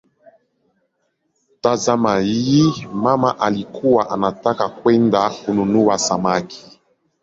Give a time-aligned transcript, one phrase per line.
[1.61, 6.79] Tazama hii: "mama alikuwa anataka kwenda kununua samaki".